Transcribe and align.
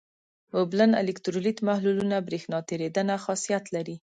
اوبلن 0.57 0.91
الکترولیت 1.01 1.57
محلولونه 1.67 2.17
برېښنا 2.27 2.59
تیریدنه 2.69 3.13
خاصیت 3.25 3.63
لري. 3.75 3.95